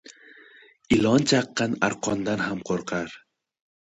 •Ilon 0.95 1.27
chaqqan 1.33 1.77
arqondan 1.89 2.45
ham 2.47 2.65
qo‘rqar. 2.71 3.15